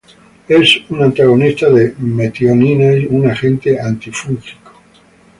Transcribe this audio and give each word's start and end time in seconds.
Es 0.47 0.77
un 0.89 1.03
antagonista 1.03 1.69
de 1.69 1.93
metionina 1.99 2.91
y 2.97 3.05
un 3.05 3.29
agente 3.29 3.79
antifúngico. 3.79 4.71